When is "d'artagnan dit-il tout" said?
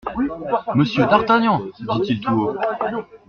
1.05-2.31